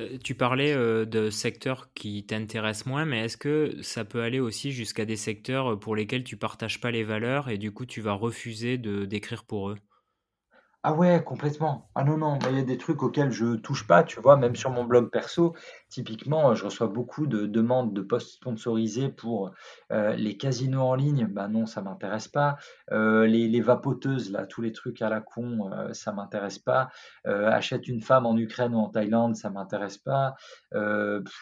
Euh, 0.00 0.18
tu 0.22 0.34
parlais 0.34 0.72
euh, 0.72 1.04
de 1.04 1.30
secteurs 1.30 1.92
qui 1.92 2.24
t'intéressent 2.24 2.86
moins, 2.86 3.04
mais 3.04 3.24
est-ce 3.24 3.36
que 3.36 3.80
ça 3.82 4.04
peut 4.04 4.22
aller 4.22 4.40
aussi 4.40 4.72
jusqu'à 4.72 5.04
des 5.04 5.16
secteurs 5.16 5.78
pour 5.78 5.94
lesquels 5.94 6.24
tu 6.24 6.36
partages 6.36 6.80
pas 6.80 6.90
les 6.90 7.04
valeurs 7.04 7.48
et 7.48 7.58
du 7.58 7.72
coup 7.72 7.86
tu 7.86 8.00
vas 8.00 8.14
refuser 8.14 8.78
de 8.78 9.04
d'écrire 9.04 9.44
pour 9.44 9.70
eux? 9.70 9.76
Ah 10.84 10.94
ouais, 10.94 11.22
complètement. 11.22 11.88
Ah 11.94 12.02
non, 12.02 12.16
non, 12.16 12.40
il 12.50 12.56
y 12.56 12.58
a 12.58 12.64
des 12.64 12.76
trucs 12.76 13.04
auxquels 13.04 13.30
je 13.30 13.54
touche 13.54 13.86
pas, 13.86 14.02
tu 14.02 14.18
vois, 14.20 14.36
même 14.36 14.56
sur 14.56 14.70
mon 14.70 14.82
blog 14.84 15.10
perso, 15.10 15.54
typiquement, 15.88 16.56
je 16.56 16.64
reçois 16.64 16.88
beaucoup 16.88 17.28
de 17.28 17.46
demandes 17.46 17.94
de 17.94 18.00
posts 18.00 18.34
sponsorisés 18.34 19.08
pour 19.08 19.52
euh, 19.92 20.16
les 20.16 20.36
casinos 20.36 20.82
en 20.82 20.96
ligne. 20.96 21.26
Bah 21.26 21.46
non, 21.46 21.66
ça 21.66 21.82
m'intéresse 21.82 22.26
pas. 22.26 22.56
Euh, 22.90 23.28
les, 23.28 23.60
vapoteuses, 23.60 24.32
là, 24.32 24.44
tous 24.44 24.60
les 24.60 24.72
trucs 24.72 25.02
à 25.02 25.08
la 25.08 25.20
con, 25.20 25.70
euh, 25.72 25.92
ça 25.92 26.12
m'intéresse 26.12 26.58
pas. 26.58 26.90
achète 27.24 27.86
une 27.86 28.00
femme 28.00 28.26
en 28.26 28.36
Ukraine 28.36 28.74
ou 28.74 28.78
en 28.78 28.88
Thaïlande, 28.88 29.36
ça 29.36 29.50
m'intéresse 29.50 29.98
pas. 29.98 30.34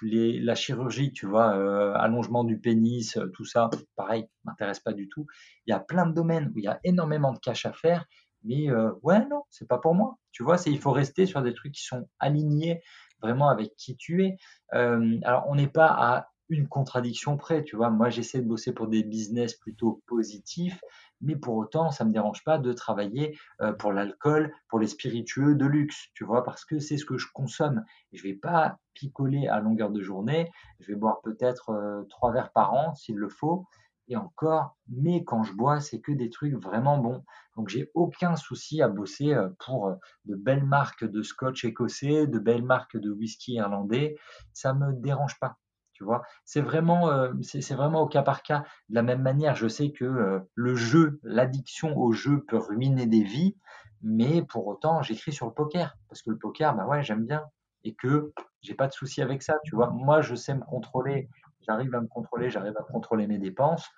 les, 0.03 0.39
la 0.39 0.55
chirurgie, 0.55 1.13
tu 1.13 1.25
vois, 1.25 1.53
allongement 1.97 2.45
du 2.45 2.61
pénis, 2.61 3.19
tout 3.33 3.47
ça, 3.47 3.71
pareil, 3.97 4.27
m'intéresse 4.45 4.81
pas 4.81 4.93
du 4.93 5.09
tout. 5.09 5.27
Il 5.67 5.71
y 5.71 5.73
a 5.73 5.81
plein 5.81 6.07
de 6.07 6.13
domaines 6.13 6.53
où 6.55 6.59
il 6.59 6.65
y 6.65 6.69
a 6.69 6.79
énormément 6.85 7.33
de 7.33 7.39
cash 7.39 7.65
à 7.65 7.73
faire 7.73 8.05
mais 8.45 8.71
euh, 8.71 8.93
ouais, 9.03 9.27
non, 9.27 9.43
c'est 9.51 9.69
pas 9.69 9.79
pour 9.79 9.95
moi. 9.95 10.19
Tu 10.33 10.43
vois, 10.43 10.59
c'est 10.59 10.71
il 10.71 10.81
faut 10.81 10.93
rester 10.93 11.27
sur 11.27 11.43
des 11.43 11.55
trucs 11.55 11.73
qui 11.73 11.85
sont 11.85 12.09
alignés 12.19 12.83
vraiment 13.21 13.49
avec 13.49 13.75
qui 13.77 13.97
tu 13.97 14.25
es. 14.25 14.37
Euh, 14.75 15.19
alors, 15.25 15.45
on 15.49 15.55
n'est 15.55 15.69
pas 15.69 15.89
à 15.89 16.29
une 16.49 16.67
contradiction 16.67 17.37
près, 17.37 17.63
tu 17.63 17.77
vois. 17.77 17.91
Moi, 17.91 18.09
j'essaie 18.11 18.41
de 18.41 18.49
bosser 18.49 18.73
pour 18.73 18.89
des 18.89 19.05
business 19.05 19.55
plutôt 19.55 20.03
positifs, 20.07 20.81
mais 21.21 21.37
pour 21.37 21.55
autant, 21.55 21.93
ça 21.93 22.05
me 22.05 22.13
dérange 22.13 22.43
pas 22.43 22.59
de 22.59 22.73
travailler 22.73 23.39
euh, 23.61 23.73
pour 23.73 23.93
l'alcool, 23.93 24.53
pour 24.69 24.81
les 24.81 24.89
spiritueux 24.89 25.55
de 25.55 25.67
luxe, 25.67 26.09
tu 26.15 26.25
vois, 26.25 26.43
parce 26.43 26.65
que 26.65 26.81
c'est 26.81 26.97
ce 26.97 27.05
que 27.05 27.19
je 27.19 27.29
consomme. 27.33 27.85
Je 28.13 28.23
vais 28.23 28.35
pas 28.35 28.79
picoler 28.95 29.47
à 29.47 29.61
longueur 29.61 29.91
de 29.91 30.03
journée. 30.03 30.51
Je 30.81 30.89
vais 30.89 30.99
boire 30.99 31.21
peut-être 31.23 32.05
trois 32.09 32.33
verres 32.33 32.53
par 32.53 32.73
an 32.75 32.95
s'il 32.95 33.17
le 33.17 33.29
faut 33.29 33.67
et 34.11 34.17
encore, 34.17 34.77
mais 34.89 35.25
quand 35.25 35.45
je 35.45 35.53
bois, 35.55 35.81
c'est 35.81 36.01
que 36.01 36.11
des 36.11 36.31
trucs 36.31 36.55
vraiment 36.55 36.99
bons. 36.99 37.25
Donc 37.57 37.69
j'ai 37.69 37.91
aucun 37.95 38.35
souci 38.35 38.83
à 38.83 38.89
bosser 38.89 39.33
euh, 39.33 39.49
pour 39.65 39.87
euh, 39.87 39.95
de 40.25 40.35
belles 40.35 40.65
marques 40.65 41.05
de 41.05 41.23
scotch 41.23 41.65
écossais, 41.65 42.27
de 42.27 42.39
belles 42.41 42.65
marques 42.65 42.97
de 42.97 43.11
whisky 43.11 43.55
irlandais. 43.55 44.17
Ça 44.53 44.75
me 44.75 44.93
dérange 44.93 45.39
pas. 45.39 45.59
Tu 45.93 46.03
vois, 46.03 46.23
c'est 46.45 46.61
vraiment, 46.61 47.09
euh, 47.11 47.33
c'est 47.43 47.75
vraiment 47.75 48.03
au 48.03 48.09
cas 48.09 48.23
par 48.23 48.43
cas. 48.43 48.65
De 48.89 48.97
la 48.97 49.03
même 49.03 49.23
manière, 49.23 49.55
je 49.55 49.69
sais 49.69 49.93
que 49.93 50.41
le 50.55 50.75
jeu, 50.75 51.21
l'addiction 51.23 51.97
au 51.97 52.11
jeu 52.11 52.45
peut 52.49 52.57
ruiner 52.57 53.07
des 53.07 53.23
vies, 53.23 53.57
mais 54.03 54.43
pour 54.43 54.67
autant, 54.67 55.03
j'écris 55.03 55.33
sur 55.33 55.47
le 55.47 55.53
poker 55.53 55.97
parce 56.09 56.23
que 56.23 56.31
le 56.31 56.39
poker, 56.39 56.75
bah 56.75 56.87
ouais, 56.87 57.03
j'aime 57.03 57.27
bien 57.27 57.45
et 57.85 57.95
que 57.95 58.33
j'ai 58.63 58.75
pas 58.75 58.89
de 58.89 58.93
souci 58.93 59.23
avec 59.23 59.43
ça. 59.43 59.57
Tu 59.65 59.77
vois, 59.77 59.91
moi, 59.91 60.21
je 60.21 60.35
sais 60.35 60.55
me 60.55 60.65
contrôler 60.65 61.29
j'arrive 61.63 61.95
à 61.95 62.01
me 62.01 62.07
contrôler, 62.07 62.51
j'arrive 62.51 62.77
à 62.77 62.83
contrôler 62.83 63.27
mes 63.27 63.39
dépenses. 63.39 63.89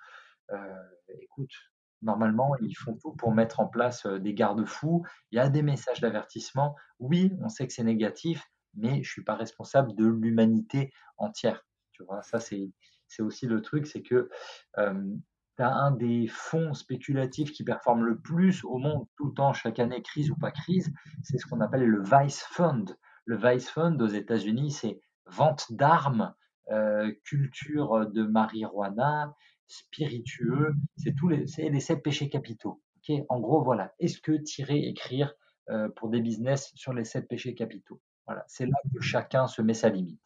Euh, 0.51 0.83
écoute, 1.21 1.51
normalement, 2.01 2.55
ils 2.61 2.75
font 2.75 2.95
tout 2.97 3.13
pour 3.13 3.33
mettre 3.33 3.59
en 3.59 3.67
place 3.67 4.05
euh, 4.05 4.19
des 4.19 4.33
garde-fous. 4.33 5.03
Il 5.31 5.37
y 5.37 5.39
a 5.39 5.49
des 5.49 5.61
messages 5.61 6.01
d'avertissement. 6.01 6.75
Oui, 6.99 7.33
on 7.41 7.49
sait 7.49 7.65
que 7.67 7.73
c'est 7.73 7.83
négatif, 7.83 8.45
mais 8.75 8.95
je 8.95 8.97
ne 8.97 9.03
suis 9.03 9.23
pas 9.23 9.35
responsable 9.35 9.95
de 9.95 10.05
l'humanité 10.05 10.91
entière. 11.17 11.65
Tu 11.91 12.03
vois, 12.03 12.21
ça, 12.21 12.39
c'est, 12.39 12.71
aussi 13.19 13.45
le 13.45 13.61
truc, 13.61 13.85
c'est 13.87 14.01
que 14.01 14.29
euh, 14.79 15.15
tu 15.55 15.63
as 15.63 15.71
un 15.71 15.91
des 15.91 16.27
fonds 16.27 16.73
spéculatifs 16.73 17.51
qui 17.51 17.63
performe 17.63 18.03
le 18.03 18.19
plus 18.19 18.63
au 18.63 18.79
monde 18.79 19.05
tout 19.17 19.27
le 19.27 19.33
temps, 19.33 19.53
chaque 19.53 19.79
année, 19.79 20.01
crise 20.01 20.31
ou 20.31 20.35
pas 20.35 20.51
crise, 20.51 20.91
c'est 21.21 21.37
ce 21.37 21.45
qu'on 21.45 21.61
appelle 21.61 21.85
le 21.85 22.01
Vice 22.03 22.41
Fund. 22.41 22.97
Le 23.25 23.37
Vice 23.37 23.69
Fund 23.69 24.01
aux 24.01 24.07
États-Unis, 24.07 24.71
c'est 24.71 24.99
vente 25.27 25.71
d'armes 25.71 26.33
culture 27.23 28.07
de 28.07 28.23
marijuana, 28.23 29.35
spiritueux, 29.67 30.75
c'est 30.97 31.15
tous 31.15 31.29
les, 31.29 31.45
les 31.57 31.79
sept 31.79 32.03
péchés 32.03 32.29
capitaux. 32.29 32.81
Ok, 32.97 33.15
en 33.29 33.39
gros, 33.39 33.63
voilà. 33.63 33.93
Est-ce 33.99 34.19
que 34.19 34.31
tirer, 34.31 34.87
écrire 34.87 35.33
pour 35.95 36.09
des 36.09 36.21
business 36.21 36.71
sur 36.75 36.93
les 36.93 37.05
sept 37.05 37.27
péchés 37.27 37.55
capitaux? 37.55 38.01
C'est 38.47 38.65
là 38.65 38.77
que 38.93 39.01
chacun 39.01 39.47
se 39.47 39.61
met 39.61 39.73
sa 39.73 39.89
limite. 39.89 40.21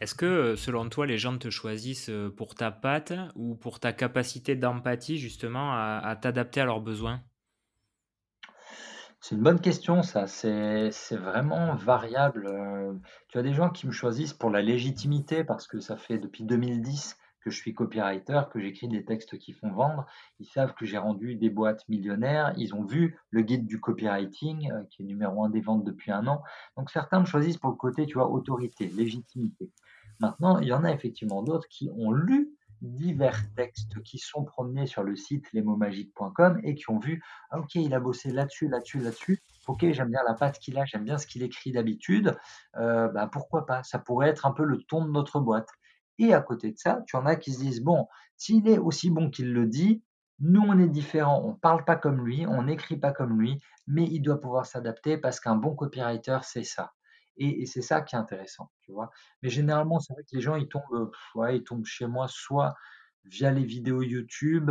Est-ce 0.00 0.14
que, 0.14 0.56
selon 0.56 0.88
toi, 0.88 1.06
les 1.06 1.18
gens 1.18 1.36
te 1.38 1.50
choisissent 1.50 2.10
pour 2.36 2.54
ta 2.54 2.70
patte 2.70 3.12
ou 3.34 3.54
pour 3.54 3.80
ta 3.80 3.92
capacité 3.92 4.56
d'empathie 4.56 5.18
justement 5.18 5.72
à, 5.72 6.16
t'adapter 6.20 6.60
à 6.60 6.64
leurs 6.64 6.80
besoins? 6.80 7.22
C'est 9.24 9.36
une 9.36 9.42
bonne 9.42 9.60
question, 9.60 10.02
ça. 10.02 10.26
C'est 10.26 10.90
vraiment 11.12 11.76
variable. 11.76 12.50
tu 13.28 13.38
as 13.38 13.42
des 13.42 13.54
gens 13.54 13.70
qui 13.70 13.86
me 13.86 13.92
choisissent 13.92 14.32
pour 14.32 14.50
la 14.50 14.62
légitimité 14.62 15.44
parce 15.44 15.68
que 15.68 15.78
ça 15.78 15.96
fait 15.96 16.18
depuis 16.18 16.42
2010 16.42 17.16
que 17.40 17.48
je 17.48 17.56
suis 17.56 17.72
copywriter, 17.72 18.40
que 18.52 18.58
j'écris 18.58 18.88
des 18.88 19.04
textes 19.04 19.38
qui 19.38 19.52
font 19.52 19.70
vendre. 19.70 20.06
Ils 20.40 20.46
savent 20.46 20.74
que 20.74 20.84
j'ai 20.86 20.98
rendu 20.98 21.36
des 21.36 21.50
boîtes 21.50 21.88
millionnaires. 21.88 22.52
Ils 22.56 22.74
ont 22.74 22.82
vu 22.82 23.16
le 23.30 23.42
guide 23.42 23.64
du 23.64 23.78
copywriting, 23.78 24.72
qui 24.90 25.02
est 25.02 25.06
numéro 25.06 25.44
un 25.44 25.50
des 25.50 25.60
ventes 25.60 25.84
depuis 25.84 26.10
un 26.10 26.26
an. 26.26 26.42
Donc 26.76 26.90
certains 26.90 27.20
me 27.20 27.24
choisissent 27.24 27.58
pour 27.58 27.70
le 27.70 27.76
côté, 27.76 28.06
tu 28.06 28.14
vois, 28.14 28.28
autorité, 28.28 28.88
légitimité. 28.88 29.70
Maintenant, 30.18 30.58
il 30.58 30.66
y 30.66 30.72
en 30.72 30.82
a 30.82 30.90
effectivement 30.90 31.44
d'autres 31.44 31.68
qui 31.68 31.88
ont 31.96 32.10
lu 32.10 32.50
divers 32.82 33.40
textes 33.54 34.02
qui 34.02 34.18
sont 34.18 34.44
promenés 34.44 34.86
sur 34.86 35.04
le 35.04 35.16
site 35.16 35.50
lesmotsmagiques.com 35.52 36.60
et 36.64 36.74
qui 36.74 36.90
ont 36.90 36.98
vu 36.98 37.22
ah, 37.50 37.60
ok 37.60 37.76
il 37.76 37.94
a 37.94 38.00
bossé 38.00 38.30
là-dessus 38.30 38.68
là-dessus 38.68 38.98
là-dessus. 38.98 39.42
Ok 39.68 39.86
j'aime 39.92 40.10
bien 40.10 40.22
la 40.26 40.34
patte 40.34 40.58
qu'il 40.58 40.78
a 40.78 40.84
j'aime 40.84 41.04
bien 41.04 41.16
ce 41.16 41.26
qu'il 41.26 41.42
écrit 41.42 41.72
d'habitude. 41.72 42.36
Euh, 42.76 43.08
bah, 43.08 43.28
pourquoi 43.30 43.66
pas? 43.66 43.82
Ça 43.84 43.98
pourrait 43.98 44.28
être 44.28 44.46
un 44.46 44.52
peu 44.52 44.64
le 44.64 44.82
ton 44.82 45.04
de 45.04 45.10
notre 45.10 45.40
boîte. 45.40 45.68
Et 46.18 46.34
à 46.34 46.40
côté 46.40 46.72
de 46.72 46.78
ça 46.78 47.02
tu 47.06 47.16
en 47.16 47.24
as 47.24 47.36
qui 47.36 47.52
se 47.52 47.60
disent 47.60 47.82
bon 47.82 48.06
s'il 48.36 48.68
est 48.68 48.78
aussi 48.78 49.10
bon 49.10 49.30
qu'il 49.30 49.52
le 49.52 49.66
dit 49.66 50.02
nous 50.40 50.62
on 50.62 50.78
est 50.78 50.88
différents. 50.88 51.42
On 51.44 51.54
parle 51.54 51.84
pas 51.84 51.96
comme 51.96 52.24
lui 52.26 52.46
on 52.46 52.64
n'écrit 52.64 52.96
pas 52.96 53.12
comme 53.12 53.40
lui 53.40 53.62
mais 53.86 54.04
il 54.04 54.20
doit 54.20 54.40
pouvoir 54.40 54.66
s'adapter 54.66 55.16
parce 55.18 55.40
qu'un 55.40 55.56
bon 55.56 55.74
copywriter 55.74 56.38
c'est 56.42 56.64
ça 56.64 56.92
et, 57.36 57.66
c'est 57.66 57.82
ça 57.82 58.00
qui 58.02 58.14
est 58.14 58.18
intéressant, 58.18 58.70
tu 58.80 58.92
vois. 58.92 59.10
Mais 59.42 59.48
généralement, 59.48 60.00
c'est 60.00 60.12
vrai 60.12 60.22
que 60.22 60.36
les 60.36 60.40
gens, 60.40 60.56
ils 60.56 60.68
tombent, 60.68 61.10
ils 61.50 61.64
tombent 61.64 61.84
chez 61.84 62.06
moi 62.06 62.26
soit 62.28 62.74
via 63.24 63.52
les 63.52 63.64
vidéos 63.64 64.02
YouTube 64.02 64.70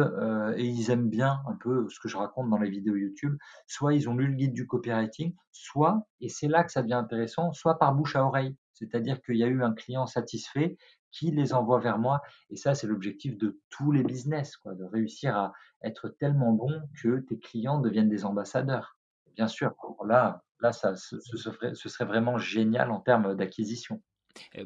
et 0.58 0.66
ils 0.66 0.92
aiment 0.92 1.10
bien 1.10 1.42
un 1.48 1.56
peu 1.56 1.88
ce 1.90 2.00
que 2.00 2.10
je 2.10 2.18
raconte 2.18 2.50
dans 2.50 2.58
les 2.58 2.70
vidéos 2.70 2.96
YouTube, 2.96 3.38
soit 3.66 3.94
ils 3.94 4.10
ont 4.10 4.16
lu 4.16 4.28
le 4.28 4.36
guide 4.36 4.54
du 4.54 4.68
copywriting, 4.68 5.34
soit, 5.52 6.06
et 6.20 6.30
c'est 6.30 6.48
là 6.48 6.64
que 6.64 6.72
ça 6.72 6.82
devient 6.82 6.94
intéressant, 6.94 7.54
soit 7.54 7.80
par 7.80 7.94
bouche 7.96 8.16
à 8.16 8.26
oreille. 8.26 8.56
C'est-à-dire 8.74 9.22
qu'il 9.22 9.38
y 9.38 9.44
a 9.44 9.48
eu 9.48 9.64
un 9.64 9.74
client 9.74 10.08
satisfait 10.08 10.78
qui 11.12 11.32
les 11.32 11.54
envoie 11.54 11.80
vers 11.80 12.00
moi. 12.00 12.22
Et 12.50 12.56
ça, 12.56 12.74
c'est 12.74 12.88
l'objectif 12.88 13.38
de 13.38 13.60
tous 13.70 13.92
les 13.92 14.04
business, 14.04 14.58
quoi, 14.58 14.74
de 14.74 14.84
réussir 14.84 15.36
à 15.36 15.54
être 15.84 16.10
tellement 16.10 16.54
bon 16.54 16.82
que 17.02 17.20
tes 17.20 17.38
clients 17.38 17.80
deviennent 17.80 18.10
des 18.10 18.26
ambassadeurs. 18.26 18.98
Bien 19.36 19.48
sûr, 19.48 19.74
là, 20.06 20.44
là 20.60 20.72
ça, 20.72 20.96
ce, 20.96 21.20
serait, 21.20 22.06
vraiment 22.06 22.38
génial 22.38 22.92
en 22.92 23.00
termes 23.00 23.36
d'acquisition. 23.36 24.02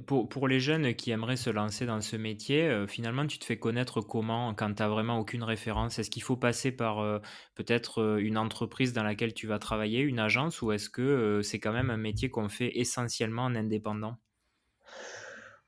Pour, 0.05 0.29
pour, 0.29 0.47
les 0.47 0.59
jeunes 0.59 0.93
qui 0.93 1.11
aimeraient 1.11 1.37
se 1.37 1.49
lancer 1.49 1.87
dans 1.87 1.99
ce 1.99 2.15
métier, 2.15 2.69
euh, 2.69 2.85
finalement, 2.85 3.25
tu 3.25 3.39
te 3.39 3.45
fais 3.45 3.57
connaître 3.57 3.99
comment 3.99 4.53
quand 4.53 4.73
tu 4.73 4.83
n'as 4.83 4.87
vraiment 4.87 5.17
aucune 5.17 5.43
référence? 5.43 5.97
Est-ce 5.97 6.11
qu'il 6.11 6.21
faut 6.21 6.37
passer 6.37 6.71
par 6.71 6.99
euh, 6.99 7.19
peut-être 7.55 8.01
euh, 8.01 8.17
une 8.17 8.37
entreprise 8.37 8.93
dans 8.93 9.01
laquelle 9.03 9.33
tu 9.33 9.47
vas 9.47 9.57
travailler, 9.57 10.01
une 10.01 10.19
agence, 10.19 10.61
ou 10.61 10.71
est-ce 10.71 10.89
que 10.89 11.41
c'est 11.41 11.59
quand 11.59 11.73
même 11.73 11.89
un 11.89 11.97
métier 11.97 12.29
qu'on 12.29 12.47
fait 12.47 12.77
essentiellement 12.77 13.43
en 13.43 13.55
indépendant? 13.55 14.17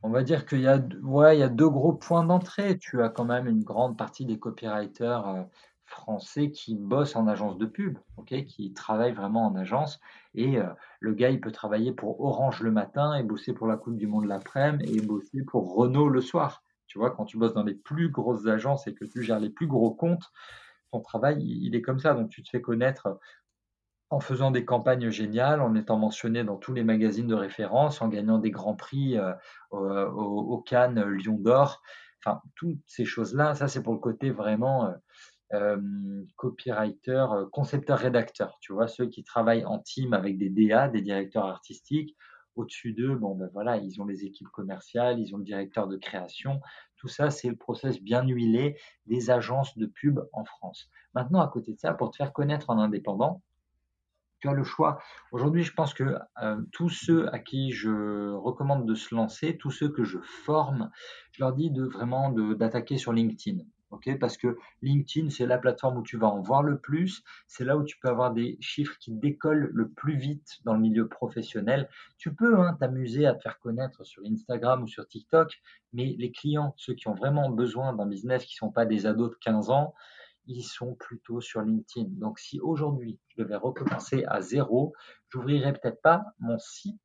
On 0.03 0.11
va 0.11 0.21
dire 0.21 0.45
qu'il 0.45 0.61
y, 0.61 0.67
a, 0.67 0.79
ouais, 1.01 1.37
il 1.37 1.39
y 1.39 1.43
a 1.43 1.49
deux 1.49 1.69
gros 1.69 1.93
points 1.93 2.23
d'entrée. 2.23 2.77
Tu 2.77 3.01
as 3.01 3.09
quand 3.09 3.25
même 3.25 3.47
une 3.47 3.63
grande 3.63 3.97
partie 3.97 4.25
des 4.25 4.37
copywriters 4.37 5.47
français 5.87 6.51
qui 6.51 6.75
bossent 6.75 7.15
en 7.15 7.27
agence 7.27 7.57
de 7.57 7.65
pub, 7.65 7.97
qui 8.25 8.73
travaillent 8.73 9.13
vraiment 9.13 9.47
en 9.47 9.55
agence. 9.55 9.99
Et 10.35 10.57
euh, 10.57 10.67
le 10.99 11.13
gars, 11.13 11.29
il 11.29 11.41
peut 11.41 11.51
travailler 11.51 11.91
pour 11.91 12.21
Orange 12.21 12.61
le 12.61 12.71
matin 12.71 13.15
et 13.15 13.23
bosser 13.23 13.53
pour 13.53 13.67
la 13.67 13.77
Coupe 13.77 13.97
du 13.97 14.07
Monde 14.07 14.25
l'après-midi 14.25 14.97
et 14.97 15.01
bosser 15.01 15.43
pour 15.43 15.75
Renault 15.75 16.09
le 16.09 16.21
soir. 16.21 16.63
Tu 16.87 16.99
vois, 16.99 17.11
quand 17.11 17.25
tu 17.25 17.37
bosses 17.37 17.53
dans 17.53 17.63
les 17.63 17.73
plus 17.73 18.09
grosses 18.09 18.47
agences 18.47 18.87
et 18.87 18.93
que 18.93 19.05
tu 19.05 19.23
gères 19.23 19.39
les 19.39 19.49
plus 19.49 19.67
gros 19.67 19.91
comptes, 19.91 20.31
ton 20.91 21.01
travail, 21.01 21.41
il 21.41 21.75
est 21.75 21.81
comme 21.81 21.99
ça. 21.99 22.13
Donc, 22.13 22.29
tu 22.29 22.43
te 22.43 22.49
fais 22.49 22.61
connaître 22.61 23.19
en 24.09 24.19
faisant 24.19 24.51
des 24.51 24.63
campagnes 24.63 25.09
géniales, 25.09 25.61
en 25.61 25.75
étant 25.75 25.97
mentionné 25.97 26.43
dans 26.43 26.55
tous 26.55 26.73
les 26.73 26.83
magazines 26.83 27.27
de 27.27 27.35
référence, 27.35 28.01
en 28.01 28.07
gagnant 28.07 28.37
des 28.37 28.51
grands 28.51 28.75
prix 28.75 29.17
euh, 29.17 29.33
au, 29.71 29.79
au, 29.79 30.57
Cannes, 30.59 31.01
Lyon 31.01 31.37
d'Or. 31.37 31.81
Enfin, 32.23 32.41
toutes 32.55 32.79
ces 32.85 33.05
choses-là, 33.05 33.55
ça, 33.55 33.67
c'est 33.67 33.83
pour 33.83 33.93
le 33.93 33.99
côté 33.99 34.31
vraiment. 34.31 34.85
Euh, 34.85 34.93
copywriter, 36.35 37.25
concepteur, 37.51 37.97
rédacteur. 37.99 38.57
Tu 38.59 38.73
vois, 38.73 38.87
ceux 38.87 39.07
qui 39.07 39.23
travaillent 39.23 39.65
en 39.65 39.79
team 39.79 40.13
avec 40.13 40.37
des 40.37 40.49
DA, 40.49 40.89
des 40.89 41.01
directeurs 41.01 41.45
artistiques. 41.45 42.15
Au-dessus 42.55 42.93
d'eux, 42.93 43.15
bon, 43.15 43.35
ben 43.35 43.49
voilà, 43.53 43.77
ils 43.77 44.01
ont 44.01 44.05
les 44.05 44.25
équipes 44.25 44.47
commerciales, 44.47 45.19
ils 45.19 45.35
ont 45.35 45.37
le 45.37 45.43
directeur 45.43 45.87
de 45.87 45.95
création. 45.95 46.59
Tout 46.95 47.07
ça, 47.07 47.29
c'est 47.29 47.49
le 47.49 47.55
process 47.55 48.01
bien 48.01 48.25
huilé 48.25 48.75
des 49.05 49.29
agences 49.29 49.77
de 49.77 49.85
pub 49.85 50.19
en 50.33 50.43
France. 50.43 50.89
Maintenant, 51.13 51.39
à 51.41 51.47
côté 51.47 51.73
de 51.73 51.77
ça, 51.77 51.93
pour 51.93 52.09
te 52.09 52.15
faire 52.15 52.33
connaître 52.33 52.71
en 52.71 52.79
indépendant, 52.79 53.43
tu 54.39 54.49
as 54.49 54.53
le 54.53 54.63
choix. 54.63 54.99
Aujourd'hui, 55.31 55.61
je 55.61 55.73
pense 55.73 55.93
que 55.93 56.17
tous 56.71 56.89
ceux 56.89 57.31
à 57.31 57.37
qui 57.37 57.71
je 57.71 58.33
recommande 58.33 58.87
de 58.87 58.95
se 58.95 59.13
lancer, 59.13 59.57
tous 59.57 59.71
ceux 59.71 59.89
que 59.89 60.03
je 60.03 60.17
forme, 60.19 60.89
je 61.33 61.43
leur 61.43 61.53
dis 61.53 61.69
de 61.69 61.83
vraiment 61.83 62.31
d'attaquer 62.31 62.97
sur 62.97 63.13
LinkedIn 63.13 63.63
parce 64.19 64.37
que 64.37 64.57
LinkedIn, 64.81 65.29
c'est 65.29 65.45
la 65.45 65.57
plateforme 65.57 65.97
où 65.97 66.03
tu 66.03 66.17
vas 66.17 66.27
en 66.27 66.41
voir 66.41 66.63
le 66.63 66.77
plus, 66.77 67.23
c'est 67.47 67.63
là 67.63 67.77
où 67.77 67.83
tu 67.83 67.97
peux 67.99 68.09
avoir 68.09 68.33
des 68.33 68.57
chiffres 68.59 68.97
qui 68.99 69.11
décollent 69.11 69.69
le 69.73 69.89
plus 69.89 70.17
vite 70.17 70.57
dans 70.65 70.73
le 70.73 70.79
milieu 70.79 71.07
professionnel. 71.07 71.89
Tu 72.17 72.33
peux 72.33 72.59
hein, 72.59 72.75
t'amuser 72.79 73.25
à 73.25 73.33
te 73.33 73.41
faire 73.41 73.59
connaître 73.59 74.03
sur 74.03 74.23
Instagram 74.25 74.83
ou 74.83 74.87
sur 74.87 75.07
TikTok, 75.07 75.53
mais 75.93 76.15
les 76.17 76.31
clients, 76.31 76.73
ceux 76.77 76.93
qui 76.93 77.07
ont 77.07 77.15
vraiment 77.15 77.49
besoin 77.49 77.93
d'un 77.93 78.05
business, 78.05 78.45
qui 78.45 78.55
ne 78.55 78.67
sont 78.67 78.71
pas 78.71 78.85
des 78.85 79.05
ados 79.05 79.31
de 79.31 79.35
15 79.35 79.69
ans, 79.69 79.93
ils 80.47 80.63
sont 80.63 80.95
plutôt 80.95 81.41
sur 81.41 81.61
LinkedIn. 81.61 82.09
Donc 82.11 82.39
si 82.39 82.59
aujourd'hui 82.59 83.19
je 83.29 83.43
devais 83.43 83.57
recommencer 83.57 84.23
à 84.27 84.41
zéro, 84.41 84.93
j'ouvrirais 85.29 85.73
peut-être 85.73 86.01
pas 86.01 86.23
mon 86.39 86.57
site, 86.57 87.01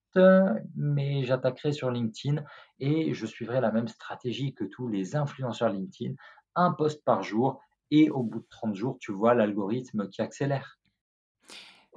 mais 0.77 1.25
j'attaquerai 1.25 1.73
sur 1.73 1.91
LinkedIn 1.91 2.45
et 2.79 3.15
je 3.15 3.27
suivrai 3.27 3.61
la 3.61 3.73
même 3.73 3.89
stratégie 3.89 4.55
que 4.55 4.65
tous 4.65 4.89
les 4.89 5.17
influenceurs 5.17 5.71
LinkedIn, 5.71 6.15
un 6.55 6.73
post 6.73 7.05
par 7.05 7.23
jour 7.23 7.61
et 7.91 8.11
au 8.11 8.23
bout 8.23 8.41
de 8.41 8.47
30 8.49 8.75
jours, 8.75 8.97
tu 9.01 9.13
vois 9.13 9.35
l'algorithme 9.35 10.09
qui 10.09 10.23
accélère. 10.23 10.79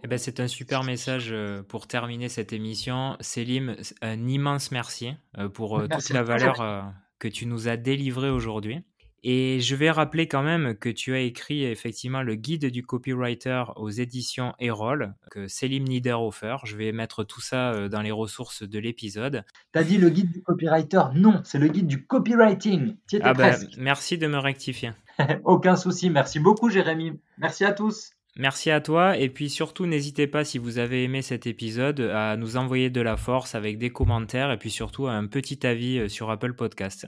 Eh 0.03 0.07
ben, 0.07 0.17
c'est 0.17 0.39
un 0.39 0.47
super 0.47 0.83
message 0.83 1.31
euh, 1.31 1.63
pour 1.63 1.87
terminer 1.87 2.29
cette 2.29 2.53
émission. 2.53 3.17
Célim, 3.21 3.75
un 4.01 4.27
immense 4.27 4.71
merci 4.71 5.13
euh, 5.37 5.49
pour 5.49 5.79
euh, 5.79 5.87
toute 5.87 6.09
la 6.09 6.21
valeur 6.21 6.93
que 7.17 7.27
tu 7.27 7.45
nous 7.45 7.69
as 7.69 7.77
délivrée 7.77 8.29
aujourd'hui. 8.29 8.83
Et 9.27 9.59
je 9.59 9.75
vais 9.75 9.89
rappeler 9.89 10.27
quand 10.27 10.43
même 10.43 10.75
que 10.75 10.87
tu 10.87 11.15
as 11.15 11.19
écrit 11.21 11.63
effectivement 11.63 12.21
le 12.21 12.35
guide 12.35 12.67
du 12.67 12.85
copywriter 12.85 13.63
aux 13.75 13.89
éditions 13.89 14.53
Erol, 14.59 15.15
que 15.31 15.47
Selim 15.47 15.83
Niederhofer. 15.83 16.57
Je 16.63 16.77
vais 16.77 16.91
mettre 16.91 17.23
tout 17.23 17.41
ça 17.41 17.71
euh, 17.71 17.89
dans 17.89 18.03
les 18.03 18.11
ressources 18.11 18.61
de 18.61 18.77
l'épisode. 18.77 19.43
Tu 19.73 19.79
as 19.79 19.83
dit 19.83 19.97
le 19.97 20.11
guide 20.11 20.31
du 20.31 20.43
copywriter? 20.43 21.01
Non, 21.15 21.41
c'est 21.43 21.57
le 21.57 21.69
guide 21.69 21.87
du 21.87 22.05
copywriting. 22.05 22.97
Ah 23.23 23.33
ben, 23.33 23.57
merci 23.79 24.19
de 24.19 24.27
me 24.27 24.37
rectifier. 24.37 24.91
Aucun 25.43 25.75
souci. 25.75 26.11
Merci 26.11 26.39
beaucoup, 26.39 26.69
Jérémy. 26.69 27.19
Merci 27.39 27.65
à 27.65 27.71
tous. 27.71 28.14
Merci 28.37 28.69
à 28.69 28.81
toi 28.81 29.17
et 29.17 29.29
puis 29.29 29.49
surtout 29.49 29.85
n'hésitez 29.85 30.27
pas 30.27 30.43
si 30.43 30.57
vous 30.57 30.77
avez 30.77 31.03
aimé 31.03 31.21
cet 31.21 31.47
épisode 31.47 32.01
à 32.01 32.35
nous 32.35 32.57
envoyer 32.57 32.89
de 32.89 32.99
la 32.99 33.15
force 33.15 33.55
avec 33.55 33.77
des 33.77 33.91
commentaires 33.91 34.51
et 34.51 34.57
puis 34.57 34.69
surtout 34.69 35.07
un 35.07 35.25
petit 35.27 35.65
avis 35.65 35.99
euh, 35.99 36.09
sur 36.09 36.29
Apple 36.29 36.53
Podcast. 36.53 37.05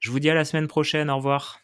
Je 0.00 0.10
vous 0.10 0.18
dis 0.18 0.30
à 0.30 0.34
la 0.34 0.46
semaine 0.46 0.68
prochaine, 0.68 1.10
au 1.10 1.16
revoir. 1.16 1.60